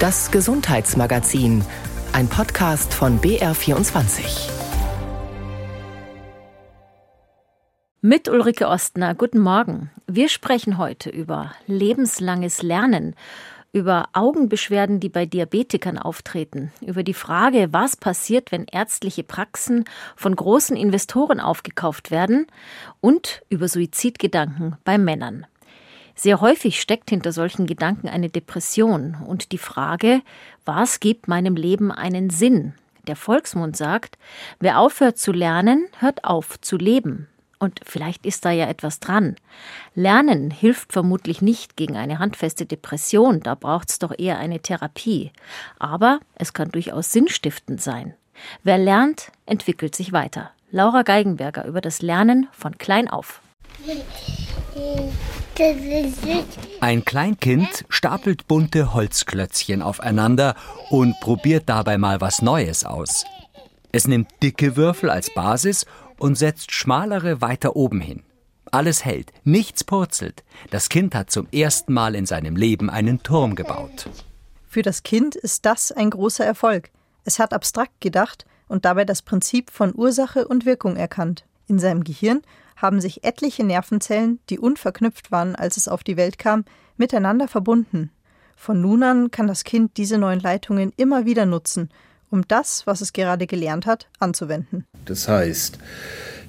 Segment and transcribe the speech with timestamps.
[0.00, 1.64] Das Gesundheitsmagazin,
[2.12, 4.48] ein Podcast von BR24.
[8.00, 9.90] Mit Ulrike Ostner, guten Morgen.
[10.06, 13.16] Wir sprechen heute über lebenslanges Lernen,
[13.72, 19.84] über Augenbeschwerden, die bei Diabetikern auftreten, über die Frage, was passiert, wenn ärztliche Praxen
[20.14, 22.46] von großen Investoren aufgekauft werden
[23.00, 25.44] und über Suizidgedanken bei Männern.
[26.20, 30.20] Sehr häufig steckt hinter solchen Gedanken eine Depression und die Frage,
[30.64, 32.74] was gibt meinem Leben einen Sinn?
[33.06, 34.18] Der Volksmund sagt,
[34.58, 37.28] wer aufhört zu lernen, hört auf zu leben.
[37.60, 39.36] Und vielleicht ist da ja etwas dran.
[39.94, 45.30] Lernen hilft vermutlich nicht gegen eine handfeste Depression, da braucht es doch eher eine Therapie.
[45.78, 48.14] Aber es kann durchaus sinnstiftend sein.
[48.64, 50.50] Wer lernt, entwickelt sich weiter.
[50.72, 53.40] Laura Geigenberger über das Lernen von klein auf.
[56.80, 60.54] Ein Kleinkind stapelt bunte Holzklötzchen aufeinander
[60.90, 63.24] und probiert dabei mal was Neues aus.
[63.90, 65.84] Es nimmt dicke Würfel als Basis
[66.18, 68.22] und setzt schmalere weiter oben hin.
[68.70, 70.44] Alles hält, nichts purzelt.
[70.70, 74.08] Das Kind hat zum ersten Mal in seinem Leben einen Turm gebaut.
[74.68, 76.90] Für das Kind ist das ein großer Erfolg.
[77.24, 81.44] Es hat abstrakt gedacht und dabei das Prinzip von Ursache und Wirkung erkannt.
[81.66, 82.42] In seinem Gehirn
[82.80, 86.64] haben sich etliche Nervenzellen, die unverknüpft waren, als es auf die Welt kam,
[86.96, 88.10] miteinander verbunden.
[88.56, 91.90] Von nun an kann das Kind diese neuen Leitungen immer wieder nutzen,
[92.30, 94.84] um das, was es gerade gelernt hat, anzuwenden.
[95.04, 95.78] Das heißt,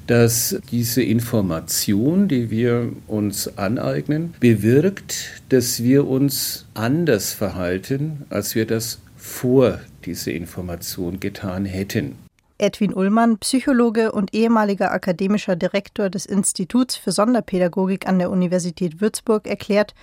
[0.08, 8.66] dass diese Information, die wir uns aneignen, bewirkt, dass wir uns anders verhalten, als wir
[8.66, 12.16] das vor dieser Information getan hätten.
[12.60, 19.48] Edwin Ullmann, Psychologe und ehemaliger akademischer Direktor des Instituts für Sonderpädagogik an der Universität Würzburg,
[19.48, 19.96] erklärt,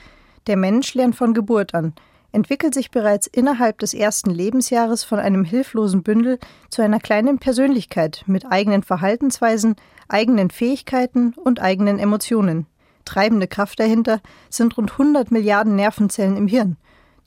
[0.47, 1.93] der Mensch lernt von Geburt an,
[2.33, 6.39] entwickelt sich bereits innerhalb des ersten Lebensjahres von einem hilflosen Bündel
[6.71, 9.77] zu einer kleinen Persönlichkeit mit eigenen Verhaltensweisen,
[10.09, 12.67] eigenen Fähigkeiten und eigenen Emotionen.
[13.05, 16.77] Treibende Kraft dahinter sind rund 100 Milliarden Nervenzellen im Hirn,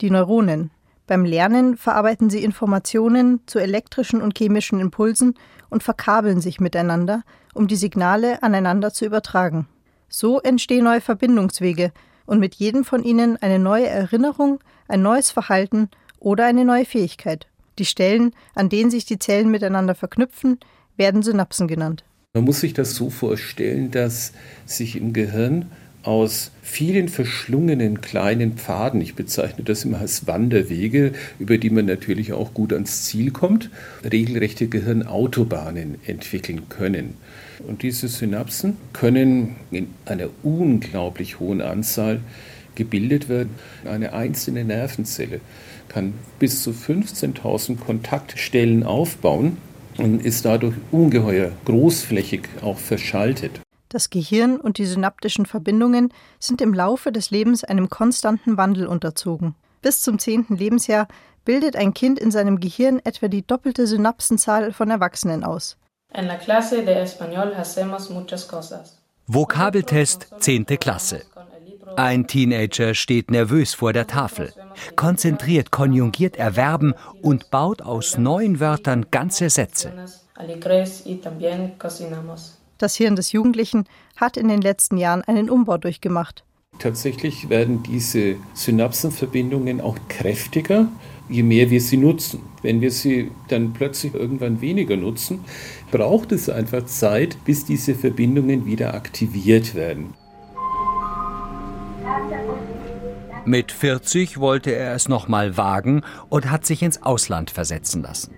[0.00, 0.70] die Neuronen.
[1.10, 5.34] Beim Lernen verarbeiten sie Informationen zu elektrischen und chemischen Impulsen
[5.68, 9.66] und verkabeln sich miteinander, um die Signale aneinander zu übertragen.
[10.08, 11.90] So entstehen neue Verbindungswege
[12.26, 15.88] und mit jedem von ihnen eine neue Erinnerung, ein neues Verhalten
[16.20, 17.48] oder eine neue Fähigkeit.
[17.80, 20.60] Die Stellen, an denen sich die Zellen miteinander verknüpfen,
[20.96, 22.04] werden Synapsen genannt.
[22.34, 24.32] Man muss sich das so vorstellen, dass
[24.64, 25.72] sich im Gehirn
[26.02, 32.32] aus vielen verschlungenen kleinen Pfaden, ich bezeichne das immer als Wanderwege, über die man natürlich
[32.32, 33.70] auch gut ans Ziel kommt,
[34.04, 37.14] regelrechte Gehirnautobahnen entwickeln können.
[37.66, 42.20] Und diese Synapsen können in einer unglaublich hohen Anzahl
[42.74, 43.50] gebildet werden.
[43.84, 45.40] Eine einzelne Nervenzelle
[45.88, 49.58] kann bis zu 15.000 Kontaktstellen aufbauen
[49.98, 53.60] und ist dadurch ungeheuer großflächig auch verschaltet.
[53.90, 59.56] Das Gehirn und die synaptischen Verbindungen sind im Laufe des Lebens einem konstanten Wandel unterzogen.
[59.82, 61.08] Bis zum zehnten Lebensjahr
[61.44, 65.76] bildet ein Kind in seinem Gehirn etwa die doppelte Synapsenzahl von Erwachsenen aus.
[69.26, 70.66] Vokabeltest 10.
[70.66, 71.22] Klasse.
[71.96, 74.52] Ein Teenager steht nervös vor der Tafel,
[74.94, 79.92] konzentriert konjugiert Erverben und baut aus neun Wörtern ganze Sätze.
[82.80, 83.84] Das Hirn des Jugendlichen
[84.16, 86.44] hat in den letzten Jahren einen Umbau durchgemacht.
[86.78, 90.88] Tatsächlich werden diese Synapsenverbindungen auch kräftiger,
[91.28, 92.40] je mehr wir sie nutzen.
[92.62, 95.44] Wenn wir sie dann plötzlich irgendwann weniger nutzen,
[95.90, 100.14] braucht es einfach Zeit, bis diese Verbindungen wieder aktiviert werden.
[103.44, 108.34] Mit 40 wollte er es nochmal wagen und hat sich ins Ausland versetzen lassen.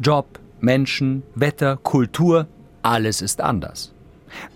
[0.00, 2.48] Job, Menschen, Wetter, Kultur,
[2.84, 3.92] alles ist anders.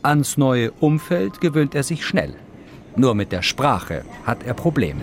[0.02, 2.34] Ans neue Umfeld gewöhnt er sich schnell.
[2.96, 5.02] Nur mit der Sprache hat er Probleme.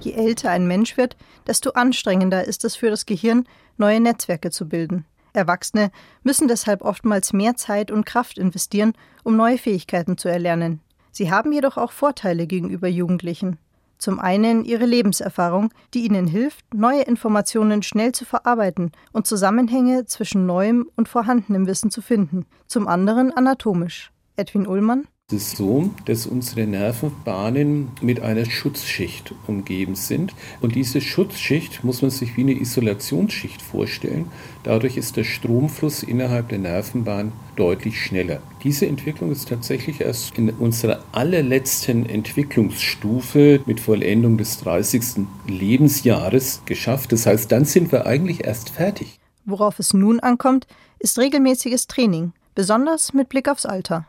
[0.00, 1.16] Je älter ein Mensch wird,
[1.46, 3.44] desto anstrengender ist es für das Gehirn,
[3.76, 5.04] neue Netzwerke zu bilden.
[5.32, 5.90] Erwachsene
[6.22, 10.80] müssen deshalb oftmals mehr Zeit und Kraft investieren, um neue Fähigkeiten zu erlernen.
[11.12, 13.58] Sie haben jedoch auch Vorteile gegenüber Jugendlichen.
[13.98, 20.46] Zum einen ihre Lebenserfahrung, die ihnen hilft, neue Informationen schnell zu verarbeiten und Zusammenhänge zwischen
[20.46, 22.46] neuem und vorhandenem Wissen zu finden.
[22.66, 24.12] Zum anderen anatomisch.
[24.36, 30.32] Edwin Ullmann Es ist so, dass unsere Nervenbahnen mit einer Schutzschicht umgeben sind.
[30.60, 34.30] Und diese Schutzschicht muss man sich wie eine Isolationsschicht vorstellen.
[34.62, 38.40] Dadurch ist der Stromfluss innerhalb der Nervenbahn deutlich schneller.
[38.62, 45.26] Diese Entwicklung ist tatsächlich erst in unserer allerletzten Entwicklungsstufe mit Vollendung des 30.
[45.48, 47.10] Lebensjahres geschafft.
[47.10, 49.18] Das heißt, dann sind wir eigentlich erst fertig.
[49.44, 50.68] Worauf es nun ankommt,
[51.00, 54.06] ist regelmäßiges Training, besonders mit Blick aufs Alter.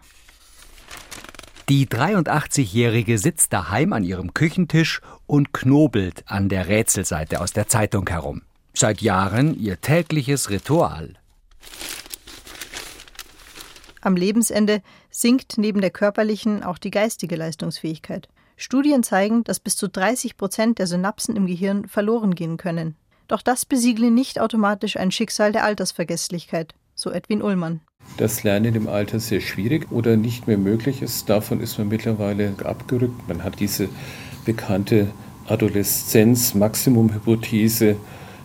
[1.69, 8.07] Die 83-Jährige sitzt daheim an ihrem Küchentisch und knobelt an der Rätselseite aus der Zeitung
[8.07, 8.43] herum.
[8.73, 11.15] Seit Jahren ihr tägliches Ritual.
[13.99, 18.29] Am Lebensende sinkt neben der körperlichen auch die geistige Leistungsfähigkeit.
[18.55, 22.95] Studien zeigen, dass bis zu 30 Prozent der Synapsen im Gehirn verloren gehen können.
[23.27, 27.81] Doch das besiegle nicht automatisch ein Schicksal der Altersvergesslichkeit, so Edwin Ullmann
[28.15, 31.29] das Lernen im Alter sehr schwierig oder nicht mehr möglich ist.
[31.29, 33.27] Davon ist man mittlerweile abgerückt.
[33.27, 33.89] Man hat diese
[34.45, 35.07] bekannte
[35.47, 37.97] Adoleszenz-Maximum-Hypothese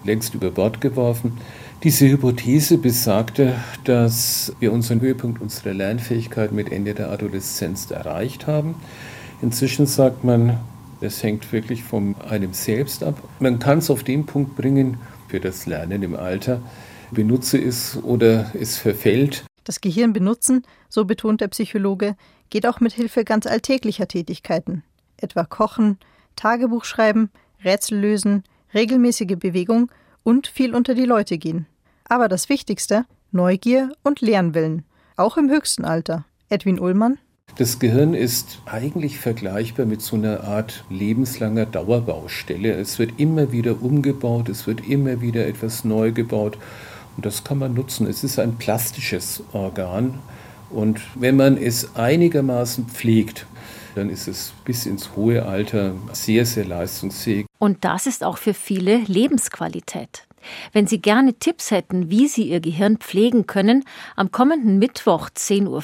[0.05, 1.39] längst über Bord geworfen.
[1.83, 3.55] Diese Hypothese besagte,
[3.85, 8.77] dass wir unseren Höhepunkt unserer Lernfähigkeit mit Ende der Adoleszenz erreicht haben.
[9.41, 10.61] Inzwischen sagt man,
[11.01, 13.21] es hängt wirklich von einem selbst ab.
[13.41, 16.61] Man kann es auf den Punkt bringen für das Lernen im Alter,
[17.11, 19.45] benutze es oder es verfällt.
[19.65, 22.17] Das Gehirn benutzen, so betont der Psychologe,
[22.51, 24.83] geht auch mit Hilfe ganz alltäglicher Tätigkeiten,
[25.17, 25.99] etwa Kochen,
[26.37, 27.31] Tagebuch schreiben,
[27.65, 28.45] Rätsel lösen,
[28.75, 29.91] regelmäßige Bewegung
[30.23, 31.67] und viel unter die Leute gehen.
[32.05, 34.85] Aber das Wichtigste, Neugier und Lernwillen,
[35.17, 36.25] auch im höchsten Alter.
[36.49, 37.19] Edwin Ullmann.
[37.57, 42.73] Das Gehirn ist eigentlich vergleichbar mit so einer Art lebenslanger Dauerbaustelle.
[42.73, 46.59] Es wird immer wieder umgebaut, es wird immer wieder etwas neu gebaut.
[47.17, 48.07] Und das kann man nutzen.
[48.07, 50.19] Es ist ein plastisches Organ.
[50.71, 53.47] Und wenn man es einigermaßen pflegt,
[53.95, 57.47] dann ist es bis ins hohe Alter sehr, sehr leistungsfähig.
[57.59, 60.27] Und das ist auch für viele Lebensqualität.
[60.73, 63.85] Wenn Sie gerne Tipps hätten, wie Sie Ihr Gehirn pflegen können,
[64.17, 65.83] am kommenden Mittwoch 10.05 Uhr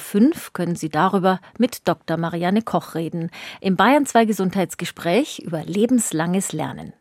[0.52, 2.16] können Sie darüber mit Dr.
[2.16, 3.31] Marianne Koch reden.
[3.60, 6.92] Im Bayern 2 Gesundheitsgespräch über lebenslanges Lernen.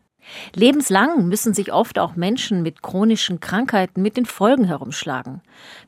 [0.54, 5.42] Lebenslang müssen sich oft auch Menschen mit chronischen Krankheiten mit den Folgen herumschlagen.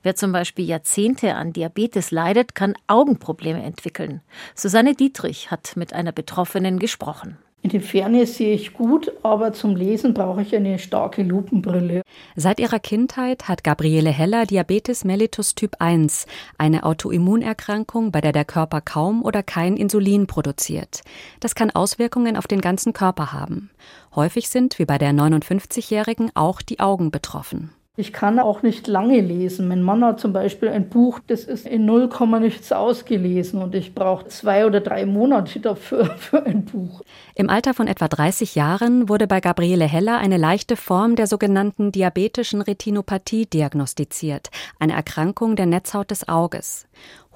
[0.04, 4.22] Wer zum Beispiel Jahrzehnte an Diabetes leidet, kann Augenprobleme entwickeln.
[4.56, 7.38] Susanne Dietrich hat mit einer Betroffenen gesprochen.
[7.62, 12.04] In der Ferne sehe ich gut, aber zum Lesen brauche ich eine starke Lupenbrille.
[12.36, 16.26] Seit ihrer Kindheit hat Gabriele Heller Diabetes mellitus Typ 1,
[16.58, 21.02] eine Autoimmunerkrankung, bei der der Körper kaum oder kein Insulin produziert.
[21.42, 23.72] Das kann Auswirkungen auf den ganzen Körper haben.
[24.16, 27.72] Häufig sind, wie bei der 59-Jährigen, auch die Augen betroffen.
[28.00, 29.68] Ich kann auch nicht lange lesen.
[29.68, 32.10] Mein Mann hat zum Beispiel ein Buch, das ist in 0,
[32.40, 37.02] nichts ausgelesen und ich brauche zwei oder drei Monate dafür für ein Buch.
[37.36, 41.92] Im Alter von etwa 30 Jahren wurde bei Gabriele Heller eine leichte Form der sogenannten
[41.92, 44.50] diabetischen Retinopathie diagnostiziert,
[44.80, 46.88] eine Erkrankung der Netzhaut des Auges.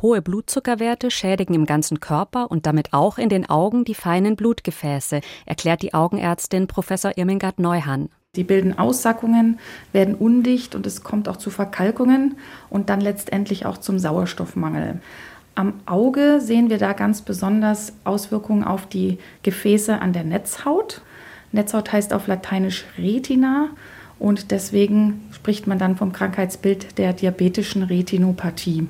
[0.01, 5.19] Hohe Blutzuckerwerte schädigen im ganzen Körper und damit auch in den Augen die feinen Blutgefäße,
[5.45, 8.07] erklärt die Augenärztin Professor Irmingard Neuhann.
[8.35, 9.59] Sie bilden Aussackungen,
[9.91, 12.33] werden undicht und es kommt auch zu Verkalkungen
[12.71, 14.99] und dann letztendlich auch zum Sauerstoffmangel.
[15.53, 21.03] Am Auge sehen wir da ganz besonders Auswirkungen auf die Gefäße an der Netzhaut.
[21.51, 23.69] Netzhaut heißt auf Lateinisch Retina
[24.17, 28.87] und deswegen spricht man dann vom Krankheitsbild der diabetischen Retinopathie.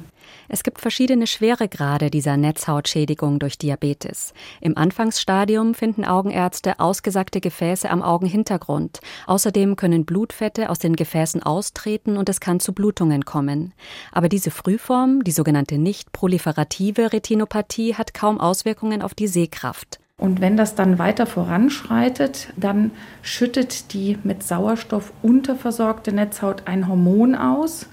[0.49, 4.33] Es gibt verschiedene Schweregrade dieser Netzhautschädigung durch Diabetes.
[4.61, 8.99] Im Anfangsstadium finden Augenärzte ausgesackte Gefäße am Augenhintergrund.
[9.27, 13.73] Außerdem können Blutfette aus den Gefäßen austreten und es kann zu Blutungen kommen.
[14.11, 19.99] Aber diese Frühform, die sogenannte nicht proliferative Retinopathie, hat kaum Auswirkungen auf die Sehkraft.
[20.17, 27.35] Und wenn das dann weiter voranschreitet, dann schüttet die mit Sauerstoff unterversorgte Netzhaut ein Hormon
[27.35, 27.87] aus,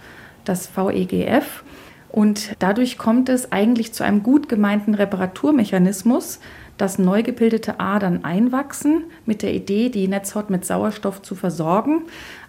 [0.44, 1.64] das VEGF.
[2.12, 6.40] Und dadurch kommt es eigentlich zu einem gut gemeinten Reparaturmechanismus,
[6.76, 12.02] dass neu gebildete Adern einwachsen mit der Idee, die Netzhaut mit Sauerstoff zu versorgen.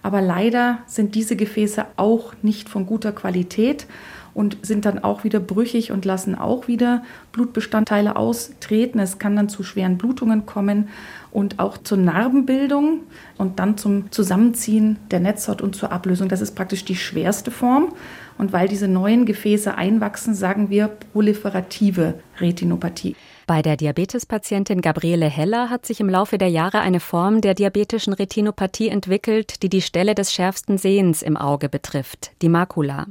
[0.04, 3.88] Aber leider sind diese Gefäße auch nicht von guter Qualität
[4.34, 7.04] und sind dann auch wieder brüchig und lassen auch wieder
[7.34, 9.00] Blutbestandteile austreten.
[9.00, 10.88] Es kann dann zu schweren Blutungen kommen
[11.32, 13.02] und auch zur Narbenbildung
[13.38, 16.30] und dann zum Zusammenziehen der Netzhaut und zur Ablösung.
[16.30, 17.94] Das ist praktisch die schwerste Form.
[18.42, 23.16] Und weil diese neuen Gefäße einwachsen, sagen wir proliferative Retinopathie.
[23.52, 28.14] Bei der Diabetespatientin Gabriele Heller hat sich im Laufe der Jahre eine Form der diabetischen
[28.14, 33.08] Retinopathie entwickelt, die die Stelle des schärfsten Sehens im Auge betrifft, die Makula.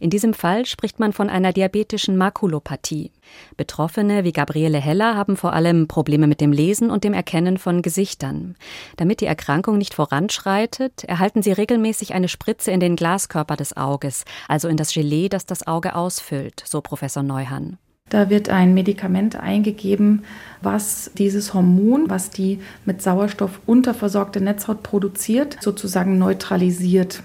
[0.00, 3.12] In diesem Fall spricht man von einer diabetischen Makulopathie.
[3.56, 7.80] Betroffene wie Gabriele Heller haben vor allem Probleme mit dem Lesen und dem Erkennen von
[7.80, 8.56] Gesichtern.
[8.96, 14.24] Damit die Erkrankung nicht voranschreitet, erhalten sie regelmäßig eine Spritze in den Glaskörper des Auges,
[14.48, 17.78] also in das Gelee, das das Auge ausfüllt, so Professor Neuhann.
[18.10, 20.24] Da wird ein Medikament eingegeben,
[20.60, 27.22] was dieses Hormon, was die mit Sauerstoff unterversorgte Netzhaut produziert, sozusagen neutralisiert.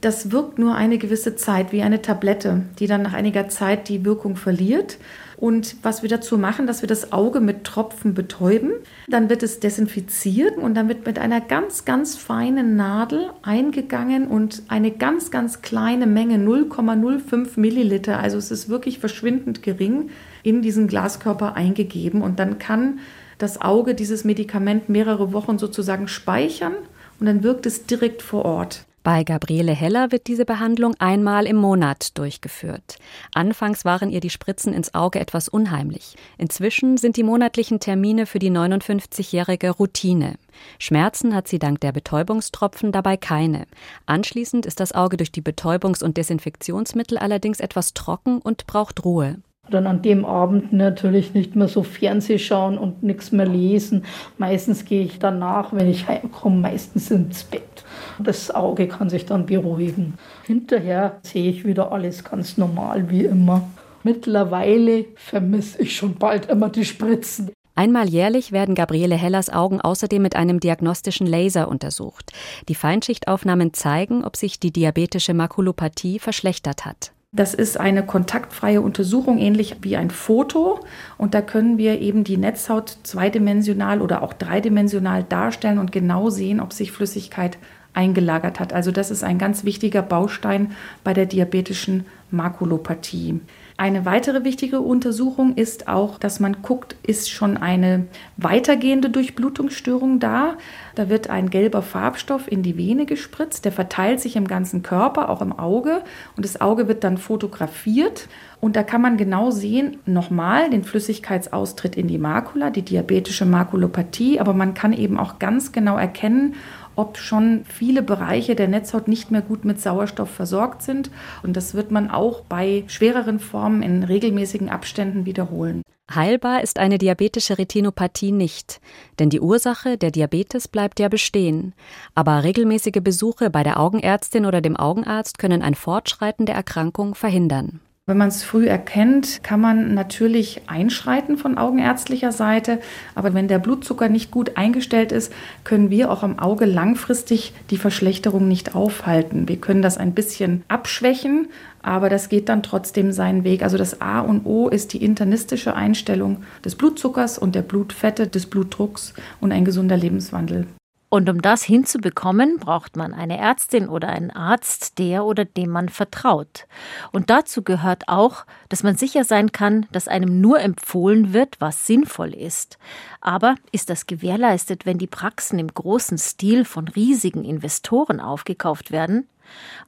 [0.00, 4.04] Das wirkt nur eine gewisse Zeit wie eine Tablette, die dann nach einiger Zeit die
[4.04, 4.98] Wirkung verliert.
[5.40, 8.72] Und was wir dazu machen, dass wir das Auge mit Tropfen betäuben,
[9.08, 14.62] dann wird es desinfiziert und dann wird mit einer ganz, ganz feinen Nadel eingegangen und
[14.68, 20.10] eine ganz, ganz kleine Menge, 0,05 Milliliter, also es ist wirklich verschwindend gering,
[20.42, 22.20] in diesen Glaskörper eingegeben.
[22.20, 22.98] Und dann kann
[23.38, 26.74] das Auge dieses Medikament mehrere Wochen sozusagen speichern
[27.18, 28.84] und dann wirkt es direkt vor Ort.
[29.12, 32.96] Bei Gabriele Heller wird diese Behandlung einmal im Monat durchgeführt.
[33.34, 36.14] Anfangs waren ihr die Spritzen ins Auge etwas unheimlich.
[36.38, 40.36] Inzwischen sind die monatlichen Termine für die 59-jährige Routine.
[40.78, 43.66] Schmerzen hat sie dank der Betäubungstropfen dabei keine.
[44.06, 49.38] Anschließend ist das Auge durch die Betäubungs- und Desinfektionsmittel allerdings etwas trocken und braucht Ruhe
[49.70, 54.04] dann an dem Abend natürlich nicht mehr so Fernseh schauen und nichts mehr lesen.
[54.36, 57.84] Meistens gehe ich danach, wenn ich heimkomme, meistens ins Bett.
[58.24, 60.14] Das Auge kann sich dann beruhigen.
[60.46, 63.68] Hinterher sehe ich wieder alles ganz normal wie immer.
[64.02, 67.50] Mittlerweile vermisse ich schon bald immer die Spritzen.
[67.74, 72.32] Einmal jährlich werden Gabriele Hellers Augen außerdem mit einem diagnostischen Laser untersucht.
[72.68, 77.12] Die Feinschichtaufnahmen zeigen, ob sich die diabetische Makulopathie verschlechtert hat.
[77.32, 80.80] Das ist eine kontaktfreie Untersuchung, ähnlich wie ein Foto.
[81.16, 86.60] Und da können wir eben die Netzhaut zweidimensional oder auch dreidimensional darstellen und genau sehen,
[86.60, 87.56] ob sich Flüssigkeit
[87.94, 88.72] eingelagert hat.
[88.72, 90.72] Also das ist ein ganz wichtiger Baustein
[91.04, 93.40] bei der diabetischen Makulopathie.
[93.76, 98.06] Eine weitere wichtige Untersuchung ist auch, dass man guckt, ist schon eine
[98.36, 100.58] weitergehende Durchblutungsstörung da.
[100.94, 105.30] Da wird ein gelber Farbstoff in die Vene gespritzt, der verteilt sich im ganzen Körper,
[105.30, 106.02] auch im Auge
[106.36, 108.28] und das Auge wird dann fotografiert
[108.60, 114.38] und da kann man genau sehen, nochmal den Flüssigkeitsaustritt in die Makula, die diabetische Makulopathie,
[114.38, 116.54] aber man kann eben auch ganz genau erkennen,
[117.00, 121.10] ob schon viele Bereiche der Netzhaut nicht mehr gut mit Sauerstoff versorgt sind.
[121.42, 125.82] Und das wird man auch bei schwereren Formen in regelmäßigen Abständen wiederholen.
[126.14, 128.80] Heilbar ist eine diabetische Retinopathie nicht,
[129.18, 131.72] denn die Ursache, der Diabetes, bleibt ja bestehen.
[132.14, 137.80] Aber regelmäßige Besuche bei der Augenärztin oder dem Augenarzt können ein Fortschreiten der Erkrankung verhindern.
[138.10, 142.80] Wenn man es früh erkennt, kann man natürlich einschreiten von augenärztlicher Seite.
[143.14, 147.76] Aber wenn der Blutzucker nicht gut eingestellt ist, können wir auch am Auge langfristig die
[147.76, 149.48] Verschlechterung nicht aufhalten.
[149.48, 151.50] Wir können das ein bisschen abschwächen,
[151.82, 153.62] aber das geht dann trotzdem seinen Weg.
[153.62, 158.46] Also das A und O ist die internistische Einstellung des Blutzuckers und der Blutfette, des
[158.46, 160.66] Blutdrucks und ein gesunder Lebenswandel.
[161.12, 165.88] Und um das hinzubekommen, braucht man eine Ärztin oder einen Arzt, der oder dem man
[165.88, 166.68] vertraut.
[167.10, 171.84] Und dazu gehört auch, dass man sicher sein kann, dass einem nur empfohlen wird, was
[171.84, 172.78] sinnvoll ist.
[173.20, 179.26] Aber ist das gewährleistet, wenn die Praxen im großen Stil von riesigen Investoren aufgekauft werden?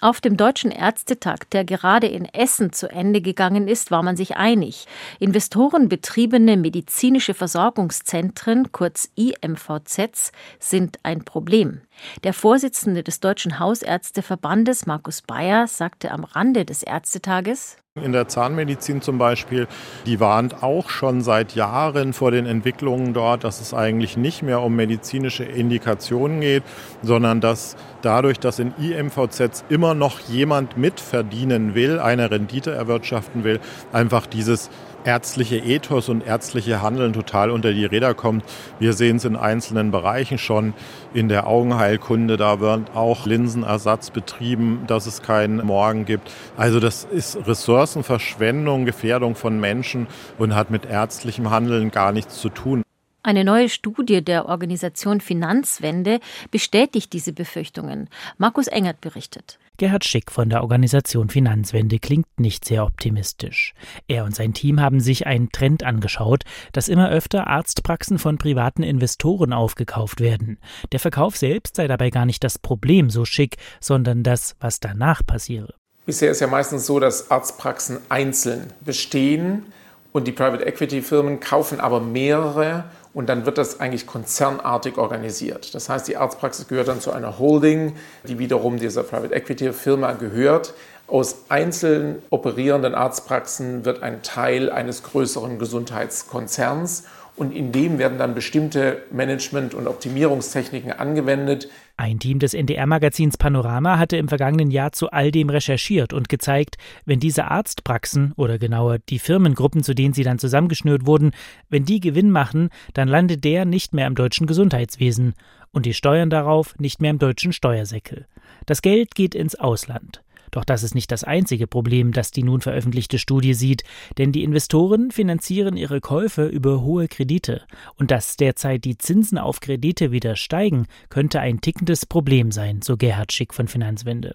[0.01, 4.37] Auf dem Deutschen Ärztetag, der gerade in Essen zu Ende gegangen ist, war man sich
[4.37, 4.87] einig.
[5.19, 11.83] Investorenbetriebene medizinische Versorgungszentren, kurz IMVZs, sind ein Problem.
[12.25, 19.03] Der Vorsitzende des Deutschen Hausärzteverbandes, Markus Bayer, sagte am Rande des Ärztetages, in der Zahnmedizin
[19.03, 19.69] zum Beispiel,
[20.07, 24.63] die warnt auch schon seit Jahren vor den Entwicklungen dort, dass es eigentlich nicht mehr
[24.63, 26.63] um medizinische Indikationen geht,
[27.03, 33.61] sondern dass dadurch, dass in IMVZs immer noch jemand mitverdienen will, eine Rendite erwirtschaften will,
[33.93, 34.71] einfach dieses
[35.05, 38.45] ärztliche Ethos und ärztliche Handeln total unter die Räder kommt.
[38.79, 40.75] Wir sehen es in einzelnen Bereichen schon.
[41.15, 46.31] In der Augenheilkunde, da wird auch Linsenersatz betrieben, dass es keinen Morgen gibt.
[46.57, 50.07] Also das ist Ressourcenverschwendung, Gefährdung von Menschen
[50.39, 52.83] und hat mit ärztlichem Handeln gar nichts zu tun.
[53.25, 56.19] Eine neue Studie der Organisation Finanzwende
[56.51, 58.09] bestätigt diese Befürchtungen.
[58.37, 59.61] Markus Engert berichtet.
[59.77, 63.75] Gerhard Schick von der Organisation Finanzwende klingt nicht sehr optimistisch.
[64.09, 68.83] Er und sein Team haben sich einen Trend angeschaut, dass immer öfter Arztpraxen von privaten
[68.83, 70.59] Investoren aufgekauft werden.
[70.91, 75.25] Der Verkauf selbst sei dabei gar nicht das Problem, so Schick, sondern das, was danach
[75.25, 75.75] passiere.
[76.07, 79.67] Bisher ist ja meistens so, dass Arztpraxen einzeln bestehen
[80.13, 85.75] Und die Private Equity Firmen kaufen aber mehrere und dann wird das eigentlich konzernartig organisiert.
[85.75, 90.13] Das heißt, die Arztpraxis gehört dann zu einer Holding, die wiederum dieser Private Equity Firma
[90.13, 90.75] gehört.
[91.09, 97.05] Aus einzeln operierenden Arztpraxen wird ein Teil eines größeren Gesundheitskonzerns
[97.37, 101.69] und in dem werden dann bestimmte Management- und Optimierungstechniken angewendet.
[101.97, 106.77] Ein Team des NDR-Magazins Panorama hatte im vergangenen Jahr zu all dem recherchiert und gezeigt,
[107.05, 111.33] wenn diese Arztpraxen oder genauer die Firmengruppen, zu denen sie dann zusammengeschnürt wurden,
[111.69, 115.35] wenn die Gewinn machen, dann landet der nicht mehr im deutschen Gesundheitswesen
[115.71, 118.27] und die Steuern darauf nicht mehr im deutschen Steuersäckel.
[118.67, 120.23] Das Geld geht ins Ausland.
[120.53, 123.83] Doch das ist nicht das einzige Problem, das die nun veröffentlichte Studie sieht,
[124.19, 127.63] denn die Investoren finanzieren ihre Käufe über hohe Kredite.
[127.97, 132.97] Und dass derzeit die Zinsen auf Kredite wieder steigen, könnte ein tickendes Problem sein, so
[132.97, 134.35] Gerhard Schick von Finanzwende.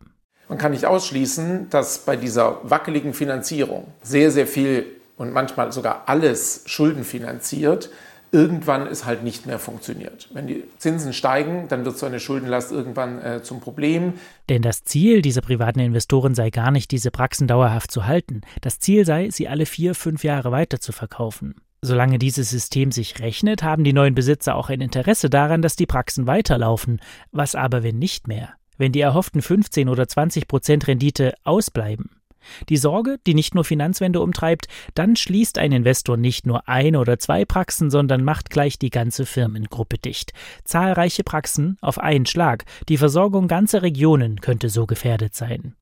[0.50, 4.86] Man kann nicht ausschließen, dass bei dieser wackeligen Finanzierung sehr, sehr viel
[5.18, 7.92] und manchmal sogar alles Schulden finanziert,
[8.38, 10.30] irgendwann es halt nicht mehr funktioniert.
[10.32, 14.14] Wenn die Zinsen steigen, dann wird so eine Schuldenlast irgendwann äh, zum Problem.
[14.48, 18.42] Denn das Ziel dieser privaten Investoren sei gar nicht, diese Praxen dauerhaft zu halten.
[18.62, 21.56] Das Ziel sei, sie alle vier, fünf Jahre weiter zu verkaufen.
[21.82, 25.86] Solange dieses System sich rechnet, haben die neuen Besitzer auch ein Interesse daran, dass die
[25.88, 27.02] Praxen weiterlaufen.
[27.32, 28.54] Was aber, wenn nicht mehr?
[28.78, 32.17] Wenn die erhofften 15 oder 20 Prozent Rendite ausbleiben?
[32.70, 37.20] Die Sorge, die nicht nur Finanzwende umtreibt, dann schließt ein Investor nicht nur eine oder
[37.20, 40.34] zwei Praxen, sondern macht gleich die ganze Firmengruppe dicht.
[40.64, 42.66] Zahlreiche Praxen auf einen Schlag.
[42.90, 45.76] Die Versorgung ganzer Regionen könnte so gefährdet sein.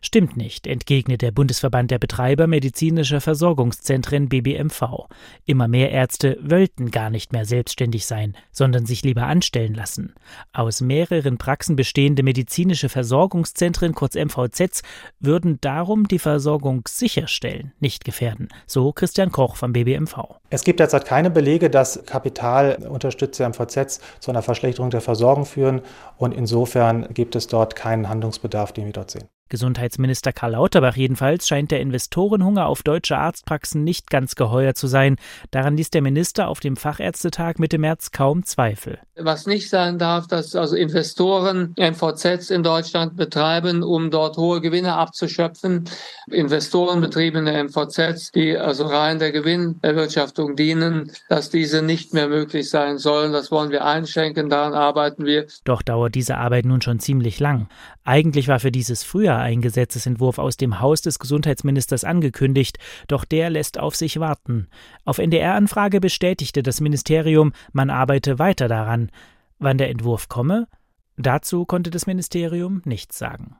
[0.00, 5.08] Stimmt nicht, entgegnet der Bundesverband der Betreiber medizinischer Versorgungszentren BBMV.
[5.44, 10.14] Immer mehr Ärzte wollten gar nicht mehr selbstständig sein, sondern sich lieber anstellen lassen.
[10.52, 14.82] Aus mehreren Praxen bestehende medizinische Versorgungszentren, kurz MVZs,
[15.20, 20.36] würden darum die Versorgung sicherstellen, nicht gefährden, so Christian Koch vom BBMV.
[20.50, 25.82] Es gibt derzeit keine Belege, dass kapitalunterstützte MVZs zu einer Verschlechterung der Versorgung führen
[26.16, 29.28] und insofern gibt es dort keinen Handlungsbedarf, den wir dort sehen.
[29.48, 35.16] Gesundheitsminister Karl Lauterbach jedenfalls scheint der Investorenhunger auf deutsche Arztpraxen nicht ganz geheuer zu sein.
[35.52, 38.98] Daran ließ der Minister auf dem Fachärztetag Mitte März kaum Zweifel.
[39.16, 44.94] Was nicht sein darf, dass also Investoren MVZs in Deutschland betreiben, um dort hohe Gewinne
[44.94, 45.84] abzuschöpfen.
[46.28, 53.32] Investorenbetriebene MVZs, die also rein der Gewinnerwirtschaftung dienen, dass diese nicht mehr möglich sein sollen.
[53.32, 55.46] Das wollen wir einschränken, daran arbeiten wir.
[55.64, 57.68] Doch dauert diese Arbeit nun schon ziemlich lang.
[58.04, 63.50] Eigentlich war für dieses Frühjahr ein Gesetzesentwurf aus dem Haus des Gesundheitsministers angekündigt, doch der
[63.50, 64.68] lässt auf sich warten.
[65.04, 69.10] Auf NDR-Anfrage bestätigte das Ministerium, man arbeite weiter daran.
[69.58, 70.68] Wann der Entwurf komme?
[71.16, 73.56] Dazu konnte das Ministerium nichts sagen.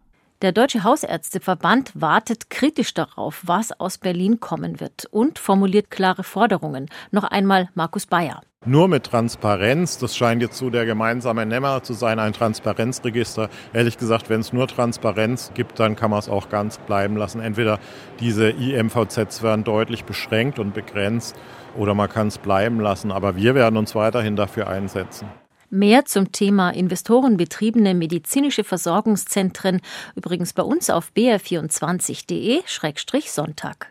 [0.47, 6.87] Der Deutsche Hausärzteverband wartet kritisch darauf, was aus Berlin kommen wird und formuliert klare Forderungen.
[7.11, 8.43] Noch einmal Markus Bayer.
[8.65, 13.51] Nur mit Transparenz, das scheint jetzt so der gemeinsame Nenner zu sein, ein Transparenzregister.
[13.73, 17.41] Ehrlich gesagt, wenn es nur Transparenz gibt, dann kann man es auch ganz bleiben lassen.
[17.41, 17.81] Entweder
[18.21, 21.35] diese IMVZs werden deutlich beschränkt und begrenzt
[21.77, 23.11] oder man kann es bleiben lassen.
[23.11, 25.27] Aber wir werden uns weiterhin dafür einsetzen.
[25.71, 29.81] Mehr zum Thema investorenbetriebene medizinische Versorgungszentren
[30.15, 33.87] übrigens bei uns auf br24.de-sonntag.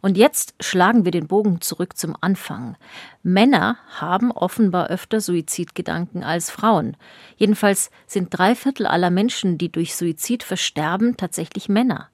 [0.00, 2.76] Und jetzt schlagen wir den Bogen zurück zum Anfang.
[3.22, 6.96] Männer haben offenbar öfter Suizidgedanken als Frauen.
[7.36, 12.10] Jedenfalls sind drei Viertel aller Menschen, die durch Suizid versterben, tatsächlich Männer.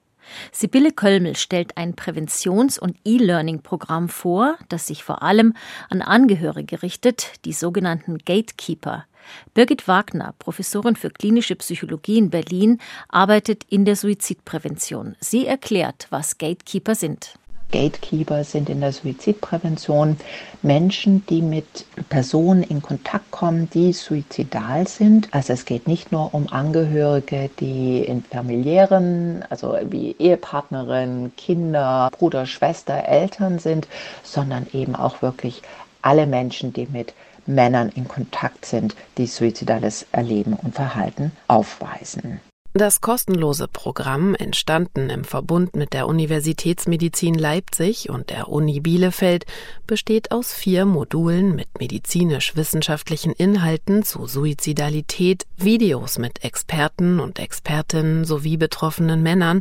[0.53, 5.55] Sibylle Kölmel stellt ein Präventions- und E-Learning-Programm vor, das sich vor allem
[5.91, 9.07] an Angehörige richtet, die sogenannten Gatekeeper.
[9.55, 15.17] Birgit Wagner, Professorin für klinische Psychologie in Berlin, arbeitet in der Suizidprävention.
[15.21, 17.35] Sie erklärt, was Gatekeeper sind.
[17.73, 20.17] Gatekeeper sind in der Suizidprävention
[20.63, 25.29] Menschen, die mit Personen in Kontakt kommen, die suizidal sind.
[25.33, 32.47] Also es geht nicht nur um Angehörige, die in familiären, also wie Ehepartnerin, Kinder, Bruder,
[32.47, 33.89] Schwester, Eltern sind,
[34.23, 35.63] sondern eben auch wirklich
[36.03, 37.15] alle Menschen, die mit
[37.47, 42.41] Männern in Kontakt sind, die suizidales Erleben und Verhalten aufweisen.
[42.75, 49.45] Das kostenlose Programm, entstanden im Verbund mit der Universitätsmedizin Leipzig und der Uni Bielefeld,
[49.87, 58.57] besteht aus vier Modulen mit medizinisch-wissenschaftlichen Inhalten zu Suizidalität, Videos mit Experten und Expertinnen sowie
[58.57, 59.61] betroffenen Männern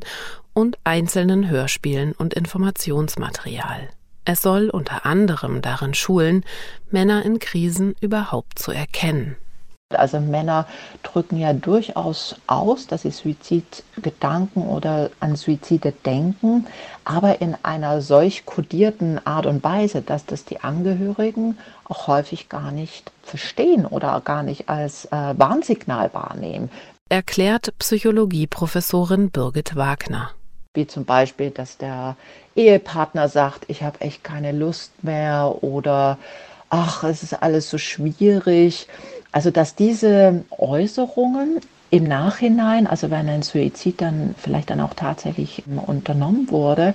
[0.54, 3.89] und einzelnen Hörspielen und Informationsmaterial.
[4.24, 6.45] Es soll unter anderem darin schulen,
[6.91, 9.36] Männer in Krisen überhaupt zu erkennen.
[9.95, 10.67] Also Männer
[11.04, 16.67] drücken ja durchaus aus, dass sie Suizidgedanken oder an Suizide denken,
[17.06, 22.71] aber in einer solch kodierten Art und Weise, dass das die Angehörigen auch häufig gar
[22.71, 26.69] nicht verstehen oder gar nicht als äh, Warnsignal wahrnehmen.
[27.10, 30.32] Erklärt Psychologieprofessorin Birgit Wagner.
[30.73, 32.15] Wie zum Beispiel, dass der
[32.56, 36.17] Ehepartner sagt, ich habe echt keine Lust mehr oder
[36.69, 38.88] ach, es ist alles so schwierig.
[39.31, 45.63] Also dass diese Äußerungen im Nachhinein, also wenn ein Suizid dann vielleicht dann auch tatsächlich
[45.85, 46.93] unternommen wurde,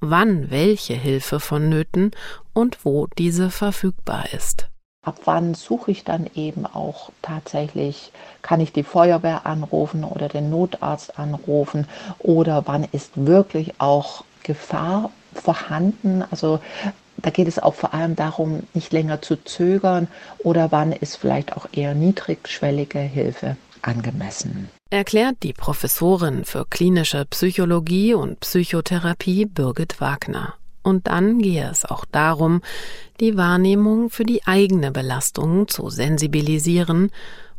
[0.00, 2.10] wann welche Hilfe vonnöten
[2.52, 4.68] und wo diese verfügbar ist.
[5.06, 10.50] Ab wann suche ich dann eben auch tatsächlich, kann ich die Feuerwehr anrufen oder den
[10.50, 16.22] Notarzt anrufen oder wann ist wirklich auch Gefahr vorhanden?
[16.30, 16.60] Also
[17.16, 20.08] da geht es auch vor allem darum, nicht länger zu zögern
[20.40, 24.68] oder wann ist vielleicht auch eher niedrigschwellige Hilfe angemessen.
[24.90, 30.54] Erklärt die Professorin für klinische Psychologie und Psychotherapie Birgit Wagner.
[30.82, 32.62] Und dann gehe es auch darum,
[33.20, 37.10] die Wahrnehmung für die eigene Belastung zu sensibilisieren,